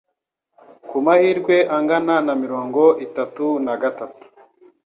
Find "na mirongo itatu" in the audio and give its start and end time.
2.27-3.45